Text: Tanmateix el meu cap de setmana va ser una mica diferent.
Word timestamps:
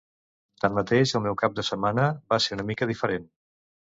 Tanmateix 0.63 1.11
el 1.19 1.23
meu 1.25 1.35
cap 1.41 1.59
de 1.59 1.65
setmana 1.69 2.07
va 2.35 2.39
ser 2.47 2.57
una 2.57 2.65
mica 2.73 2.91
diferent. 2.93 3.31